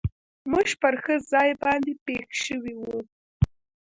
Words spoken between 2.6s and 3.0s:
و.